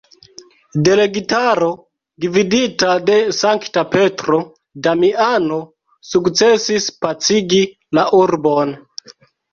[0.85, 1.67] Delegitaro,
[2.25, 4.39] gvidita de sankta Petro
[4.87, 5.61] Damiano
[6.15, 7.61] sukcesis pacigi
[7.99, 8.77] la urbon.